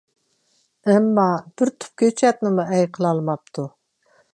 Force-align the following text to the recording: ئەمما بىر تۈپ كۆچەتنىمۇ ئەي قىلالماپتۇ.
ئەمما 0.93 1.27
بىر 1.49 1.73
تۈپ 1.83 1.95
كۆچەتنىمۇ 2.03 2.69
ئەي 2.73 2.89
قىلالماپتۇ. 2.97 3.73